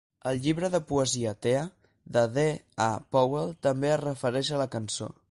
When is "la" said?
4.63-4.67